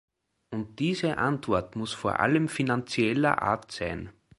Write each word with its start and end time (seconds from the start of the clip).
Und 0.49 0.79
diese 0.79 1.19
Antwort 1.19 1.75
muss 1.75 1.93
vor 1.93 2.19
allem 2.19 2.47
finanzieller 2.49 3.43
Art 3.43 3.71
sein. 3.71 4.11